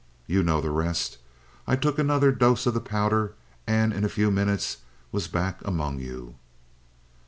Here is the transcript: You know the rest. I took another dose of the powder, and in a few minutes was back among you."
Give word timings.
You 0.25 0.41
know 0.41 0.61
the 0.61 0.71
rest. 0.71 1.19
I 1.67 1.75
took 1.75 1.99
another 1.99 2.31
dose 2.31 2.65
of 2.65 2.73
the 2.73 2.81
powder, 2.81 3.33
and 3.67 3.93
in 3.93 4.03
a 4.03 4.09
few 4.09 4.31
minutes 4.31 4.77
was 5.11 5.27
back 5.27 5.59
among 5.63 5.99
you." 5.99 6.33